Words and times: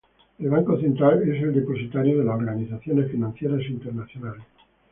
El 0.39 0.49
Banco 0.49 0.79
Central 0.79 1.21
es 1.29 1.43
el 1.43 1.53
depositario 1.53 2.17
de 2.17 2.23
las 2.23 2.35
organizaciones 2.39 3.11
financieras 3.11 3.61
internacionales. 3.69 4.41